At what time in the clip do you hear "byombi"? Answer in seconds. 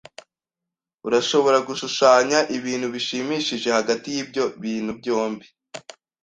4.99-5.45